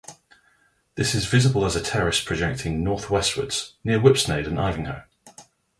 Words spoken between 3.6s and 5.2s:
near Whipsnade and Ivinghoe.